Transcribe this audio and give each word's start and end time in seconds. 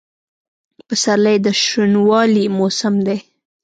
پسرلی 0.87 1.37
د 1.45 1.47
شنوالي 1.65 2.45
موسم 2.57 2.93
دی. 3.07 3.17